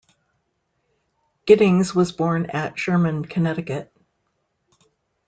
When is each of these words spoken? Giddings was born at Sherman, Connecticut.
Giddings 1.45 1.93
was 1.93 2.11
born 2.11 2.47
at 2.47 2.75
Sherman, 2.79 3.23
Connecticut. 3.23 3.93